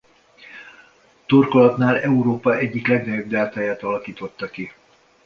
[1.25, 4.71] Torkolatánál Európa egyik legnagyobb deltáját alakította ki.